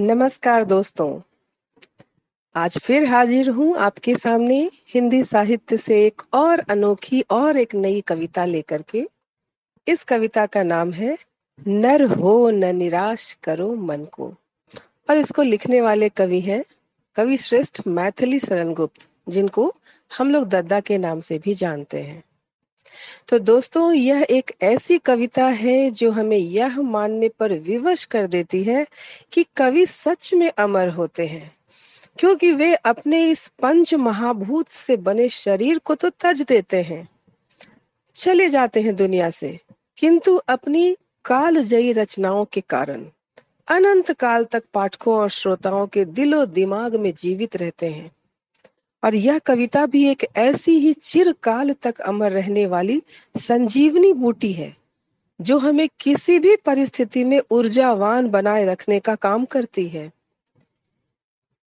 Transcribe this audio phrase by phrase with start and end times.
[0.00, 1.20] नमस्कार दोस्तों।
[2.54, 8.00] आज फिर हाजिर हूँ आपके सामने हिंदी साहित्य से एक और अनोखी और एक नई
[8.00, 9.08] कविता लेकर के।
[9.88, 11.18] इस कविता का नाम है,
[11.68, 14.34] नर हो न निराश करो मन को।
[15.10, 16.64] और इसको लिखने वाले कवि हैं,
[17.16, 19.74] कवि श्रेष्ठ मैथिली शरण गुप्त जिनको
[20.18, 22.22] हम लोग दद्दा के नाम से भी जानते हैं।
[23.28, 28.64] तो दोस्तों, यह एक ऐसी कविता है जो हमें यह मानने पर विवश कर देती
[28.64, 28.86] है
[29.32, 31.56] कि कवि सच में अमर होते हैं।
[32.18, 37.08] क्योंकि वे अपने इस पंच महाभूत से बने शरीर को तो तज देते हैं।
[38.14, 39.58] चले जाते हैं दुनिया से,
[39.98, 43.04] किंतु अपनी कालजयी रचनाओं के कारण।
[43.68, 48.10] अनंत काल तक पाठकों और श्रोताओं के दिलो दिमाग में जीवित रहते हैं।
[49.02, 53.02] और यह कविता भी एक ऐसी ही चिरकाल तक अमर रहने वाली
[53.38, 54.76] संजीवनी बूटी है,
[55.40, 60.10] जो हमें किसी भी परिस्थिति में ऊर्जावान बनाए रखने का काम करती है।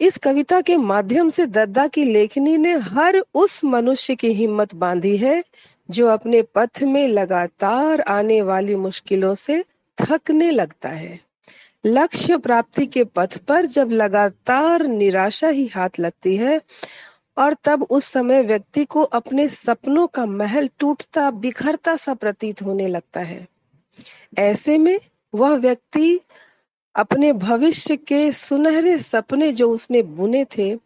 [0.00, 5.16] इस कविता के माध्यम से दद्दा की लेखनी ने हर उस मनुष्य की हिम्मत बांधी
[5.16, 5.44] है,
[5.90, 9.64] जो अपने पथ में लगातार आने वाली मुश्किलों से
[9.98, 11.20] थकने लगता है।
[11.86, 16.60] लक्ष्य प्राप्ति के पथ पर जब लगातार निराशा ही हाथ लगती है
[17.38, 22.86] और तब उस समय व्यक्ति को अपने सपनों का महल टूटता, बिखरता सा प्रतीत होने
[22.86, 23.48] लगता है।
[24.38, 25.00] ऐसे में
[25.34, 26.20] वह व्यक्ति
[26.94, 30.78] अपने भविष्य के सुनहरे सपने जो उसने बुने थे,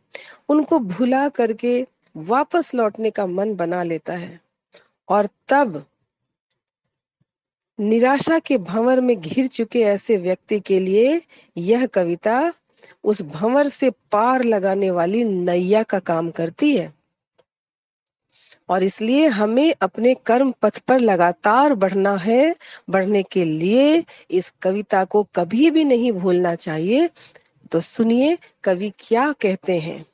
[0.48, 4.40] उनको भुला करके वापस लौटने का मन बना लेता है।
[5.08, 5.84] और तब
[7.80, 11.22] निराशा के भंवर में घिर चुके ऐसे व्यक्ति के लिए
[11.56, 12.52] यह कविता
[13.04, 16.94] उस भंवर से पार लगाने वाली नैया का काम करती है।
[18.68, 22.56] और इसलिए हमें अपने कर्म पथ पर लगातार बढ़ना है।
[22.90, 27.10] बढ़ने के लिए इस कविता को कभी भी नहीं भूलना चाहिए।
[27.70, 30.06] तो सुनिए, कवि क्या कहते हैं?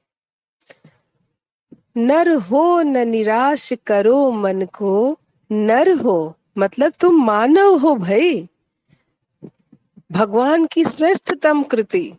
[1.97, 5.19] नर हो न निराश करो मन को।
[5.53, 8.49] नर हो मतलब तुम मानव हो भाई।
[10.13, 12.13] भगवान की श्रेष्ठतम कृति।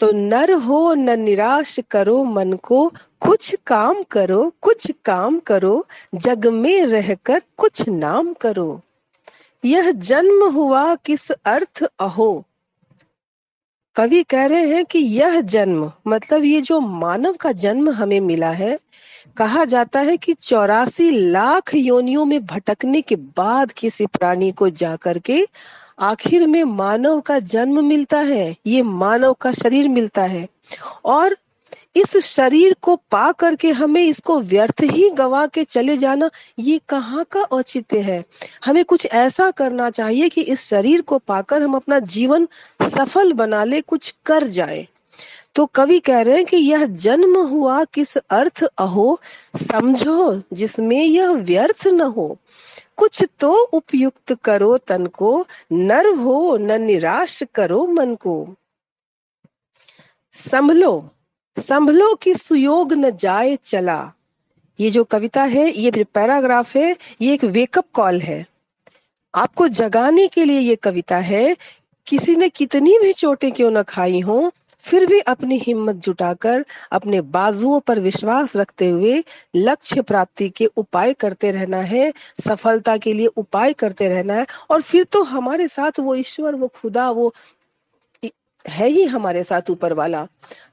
[0.00, 6.46] तो नर हो, न निराश करो मन को, कुछ काम करो, कुछ काम करो, जग
[6.46, 8.80] में रहकर कुछ नाम करो।
[9.64, 12.44] यह जन्म हुआ किस अर्थ अहो?
[13.96, 18.50] कवि कह रहे हैं कि यह जन्म मतलब ये जो मानव का जन्म हमें मिला
[18.50, 18.78] है,
[19.36, 25.18] कहा जाता है कि चौरासी लाख योनियों में भटकने के बाद किसी प्राणी को जाकर
[25.18, 25.46] के
[25.98, 30.48] आखिर में मानव का जन्म मिलता है, ये मानव का शरीर मिलता है।
[31.04, 31.36] और
[31.96, 37.24] इस शरीर को पा करके हमें इसको व्यर्थ ही गवा के चले जाना, ये कहाँ
[37.24, 38.24] का औचित्य है?
[38.64, 42.48] हमें कुछ ऐसा करना चाहिए कि इस शरीर को पाकर हम अपना जीवन
[42.82, 44.88] सफल बना ले, कुछ कर जाए।
[45.54, 49.20] तो कवि कह रहे हैं कि यह जन्म हुआ किस अर्थ अहो,
[49.56, 52.36] समझो जिसमें यह व्यर्थ न हो।
[52.96, 58.54] कुछ तो उपयुक्त करो तन को, नर हो न निराश करो मन को।
[60.32, 61.10] संभलो
[61.58, 64.12] संभलो कि सुयोग न जाए चला।
[64.80, 68.46] ये जो कविता है, ये पैराग्राफ है, ये एक वेकअप कॉल है।
[69.34, 71.56] आपको जगाने के लिए ये कविता है,
[72.06, 74.52] किसी ने कितनी भी चोटें क्यों न खाई हो
[74.86, 79.22] फिर भी अपनी हिम्मत जुटाकर, अपने बाजुओं पर विश्वास रखते हुए
[79.56, 84.82] लक्ष्य प्राप्ति के उपाय करते रहना है, सफलता के लिए उपाय करते रहना है और
[84.82, 87.32] फिर तो हमारे साथ वो ईश्वर, वो खुदा, वो
[88.64, 90.26] है ही हमारे साथ ऊपर वाला।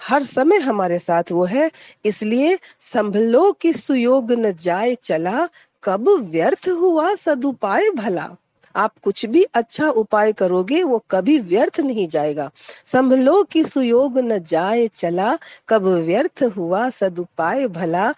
[0.08, 1.70] हर समय हमारे साथ वो है,
[2.06, 5.48] इसलिए संभलो कि सुयोग न जाए चला,
[5.84, 8.30] कब व्यर्थ हुआ सदुपाय भला।
[8.76, 12.52] आप कुछ भी अच्छा उपाय करोगे, वो कभी व्यर्थ नहीं जाएगा।
[12.86, 15.38] संभलो की सुयोग न जाए चला,
[15.70, 18.14] कब व्यर्थ हुआ सदुपाय भला।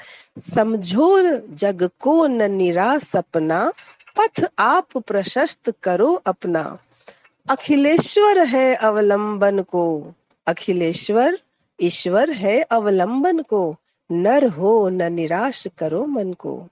[0.50, 3.74] समझो जग को न निराश सपना,
[4.20, 6.78] पथ आप प्रशस्त करो अपना।
[7.50, 10.14] अखिलेश्वर है अवलंबन को,
[10.48, 11.40] अखिलेश्वर,
[11.82, 13.76] ईश्वर है अवलंबन को,
[14.12, 16.68] नर हो न निराश करो मन को।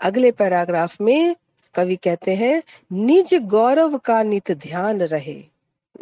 [0.00, 1.36] अगले पैराग्राफ में
[1.74, 2.62] कवि कहते हैं,
[2.92, 5.44] निज गौरव का नित ध्यान रहे।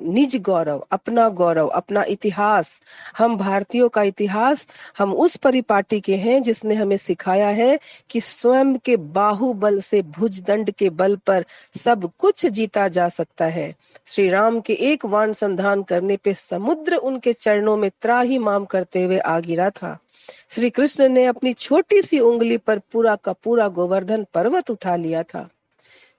[0.02, 2.82] निज गौरव, अपना गौरव, अपना इतिहास।
[3.18, 4.68] हम भारतीयों का इतिहास,
[4.98, 7.78] हम उस परिपाटी के हैं जिसने हमें सिखाया है
[8.10, 11.44] कि स्वयं के बाहुबल से भुजदंड के बल पर
[11.76, 13.74] सब कुछ जीता जा सकता है।
[14.06, 19.02] श्री राम के एक वाण संधान करने पे समुद्र उनके चरणों में त्राही माम करते
[19.02, 19.98] हुए आ गिरा था।
[20.48, 25.22] श्री कृष्ण ने अपनी छोटी सी उंगली पर पूरा का पूरा गोवर्धन पर्वत उठा लिया
[25.22, 25.48] था।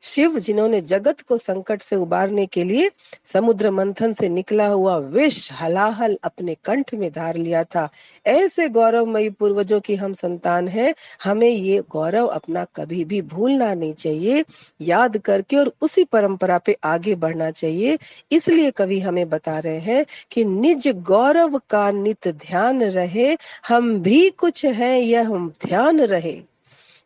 [0.02, 2.92] शिव जिन्होंने जगत को संकट से उबारने के लिए
[3.26, 7.90] समुद्र मंथन से निकला हुआ विष हलाहल अपने कंठ में धार लिया था।
[8.26, 13.94] ऐसे गौरवमयी पूर्वजों की हम संतान हैं, हमें ये गौरव अपना कभी भी भूलना नहीं
[13.94, 14.46] चाहिए।
[14.82, 17.98] याद करके और उसी परंपरा पे आगे बढ़ना चाहिए।
[18.32, 23.38] इसलिए कवि हमें बता रहे हैं कि निज गौरव का नित ध्यान रहे,
[23.68, 25.30] हम भी कुछ हैं, यह
[25.66, 26.42] ध्यान रहे।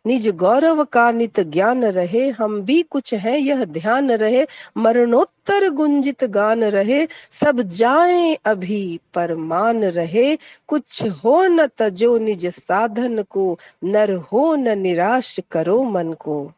[0.06, 4.48] निज गौरव का नित ज्ञान रहे, हम भी कुछ हैं, यह ध्यान रहे,
[4.78, 13.24] मरणोत्तर गुंजित गान रहे, सब जाए अभी परमान रहे, कुछ हो न तजो निज साधन
[13.24, 16.52] को, नर हो न निराश करो मन को।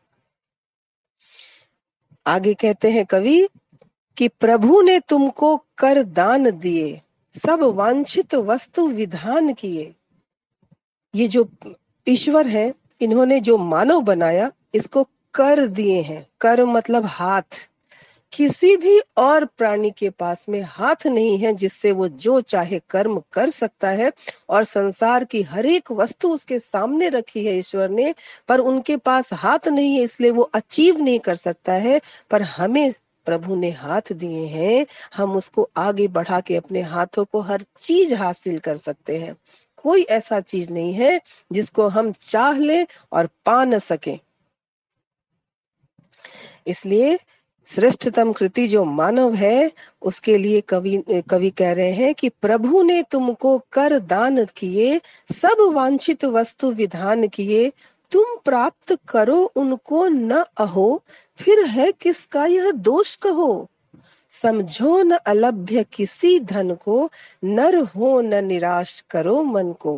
[2.25, 3.47] आगे कहते हैं कवि
[4.17, 7.01] कि प्रभु ने तुमको कर दान दिए,
[7.33, 9.95] सब वांछित वस्तु विधान किए।
[11.15, 11.49] ये जो
[12.07, 17.69] ईश्वर है इन्होंने जो मानव बनाया, इसको कर दिए हैं। कर मतलब हाथ।
[18.33, 23.21] किसी भी और प्राणी के पास में हाथ नहीं है, जिससे वो जो चाहे कर्म
[23.31, 24.11] कर सकता है
[24.49, 28.15] और संसार की हर एक वस्तु उसके सामने रखी है ईश्वर ने,
[28.47, 32.01] पर उनके पास हाथ नहीं है, इसलिए वो अचीव नहीं कर सकता है।
[32.31, 32.93] पर हमें
[33.25, 38.15] प्रभु ने हाथ दिए हैं, हम उसको आगे बढ़ा के अपने हाथों को हर चीज़
[38.15, 39.35] हासिल कर सकते हैं।
[39.85, 41.19] कोई ऐसा चीज़ नहीं है
[41.51, 44.19] जिसको हम चाह ले और पा न सके।
[46.67, 47.17] इसलिए
[47.67, 49.71] श्रेष्ठतम कृति जो मानव है,
[50.01, 55.01] उसके लिए कवि कवि कह रहे हैं कि प्रभु ने तुमको कर दान किए,
[55.33, 57.69] सब वांछित वस्तु विधान किए,
[58.11, 61.01] तुम प्राप्त करो उनको न अहो,
[61.39, 63.67] फिर है किसका यह दोष कहो?
[64.41, 67.11] समझो न अलभ्य किसी धन को,
[67.43, 69.97] नर हो न निराश करो मन को।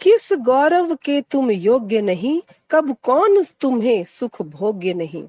[0.00, 5.28] किस गौरव के तुम योग्य नहीं, कब कौन तुम्हें सुख भोग्य नहीं?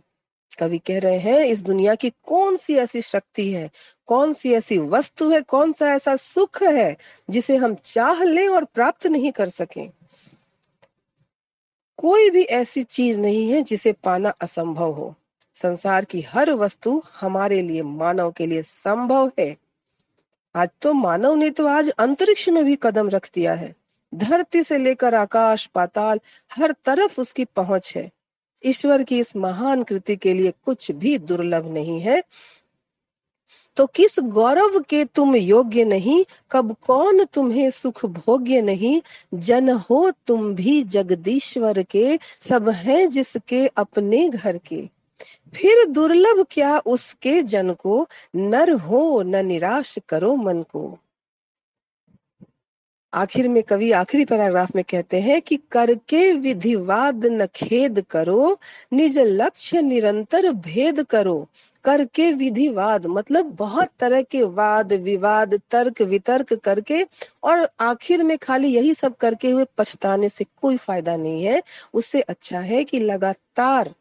[0.60, 3.72] कवि कह रहे हैं, इस दुनिया की कौन सी ऐसी शक्ति है,
[4.08, 6.98] कौन सी ऐसी वस्तु है, कौन सा ऐसा सुख है,
[7.30, 9.92] जिसे हम चाह लें और प्राप्त नहीं कर सकें?
[11.98, 15.16] कोई भी ऐसी चीज़ नहीं है जिसे पाना असंभव हो।
[15.62, 19.58] संसार की हर वस्तु हमारे लिए मानव के लिए संभव है।
[20.56, 23.76] आज तो मानव ने तो आज अंतरिक्ष में भी कदम रख दिया है।
[24.16, 26.20] धरती से लेकर आकाश, पाताल,
[26.52, 28.12] हर तरफ़ उसकी पहुँच है।
[28.66, 32.24] ईश्वर की इस महान कृति के लिए कुछ भी दुर्लभ नहीं है।
[33.78, 39.02] तो किस गौरव के तुम योग्य नहीं, कब कौन तुम्हें सुख भोग्य नहीं?
[39.34, 44.99] जन हो तुम भी जगदीश्वर के, सब हैं जिसके अपने घर के।
[45.56, 48.08] फिर दुर्लभ क्या उसके जन को?
[48.36, 51.00] नर हो, न निराश करो मन को।
[53.14, 58.60] आखिर में कवि आखिरी पैराग्राफ में कहते हैं कि करके विधिवाद न खेद करो,
[58.94, 61.48] निज लक्ष्य निरंतर भेद करो।
[61.84, 67.08] करके विधिवाद मतलब बहुत तरह के वाद, विवाद, तर्क, वितर्क करके
[67.44, 71.64] और आखिर में खाली यही सब करके हुए पछताने से कोई फ़ायदा नहीं है।
[71.94, 73.94] उससे अच्छा है कि लगातार,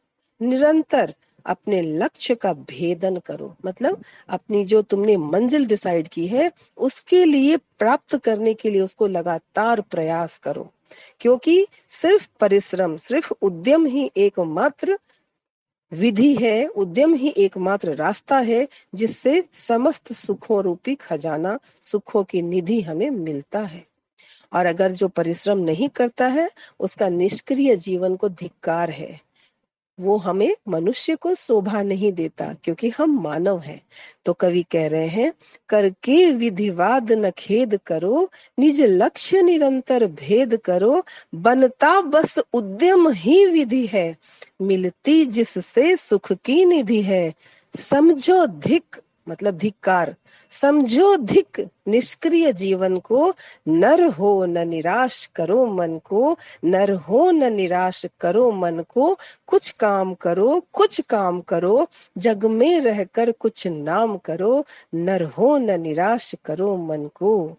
[0.43, 1.15] निरंतर
[1.47, 7.57] अपने लक्ष्य का भेदन करो। मतलब अपनी जो तुमने मंजिल डिसाइड की है, उसके लिए
[7.57, 10.73] प्राप्त करने के लिए उसको लगातार प्रयास करो।
[11.21, 14.99] क्योंकि सिर्फ़ परिश्रम, सिर्फ़ उद्यम ही एकमात्र
[15.93, 22.81] विधि है, उद्यम ही एकमात्र रास्ता है, जिससे समस्त सुखों रूपी खजाना, सुखों की निधि
[22.81, 23.87] हमें मिलता है।
[24.53, 29.28] और अगर जो परिश्रम नहीं करता है, उसका निष्क्रिय जीवन को धिक्कार है।
[30.01, 33.83] वो हमें मनुष्य को शोभा नहीं देता, क्योंकि हम मानव हैं।
[34.25, 35.33] तो कवि कह रहे हैं,
[35.69, 43.87] करके विधिवाद न खेद करो, निज लक्ष्य निरंतर भेद करो, बनता बस उद्यम ही विधि
[43.87, 44.17] है।
[44.63, 47.35] मिलती जिससे सुख की निधि है।
[47.77, 48.97] समझो धिक
[49.29, 50.15] मतलब धिक्कार।
[50.51, 53.35] समझो धिक, निष्क्रिय जीवन को,
[53.69, 59.71] नर हो न निराश करो मन को, नर हो न निराश करो मन को, कुछ
[59.71, 66.35] काम करो, कुछ काम करो, जग में रहकर कुछ नाम करो, नर हो न निराश
[66.45, 67.57] करो मन को।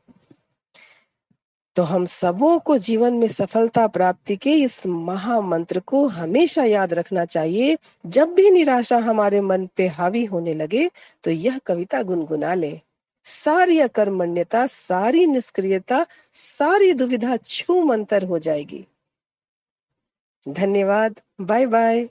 [1.75, 7.25] तो हम सबों को जीवन में सफलता प्राप्ति के इस महामंत्र को हमेशा याद रखना
[7.25, 10.89] चाहिए। जब भी निराशा हमारे मन पे हावी होने लगे
[11.23, 12.79] तो यह कविता गुनगुना ले।
[13.25, 18.85] सारी अकर्मण्यता, सारी निष्क्रियता, सारी दुविधा छू मंतर हो जाएगी।
[20.45, 22.07] धन्यवाद। Bye bye